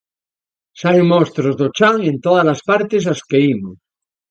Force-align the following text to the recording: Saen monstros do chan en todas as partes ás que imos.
Saen 0.79 1.05
monstros 1.11 1.53
do 1.59 1.67
chan 1.77 1.97
en 2.11 2.15
todas 2.25 2.47
as 2.53 2.61
partes 2.69 3.03
ás 3.13 3.21
que 3.29 3.39
imos. 3.53 3.77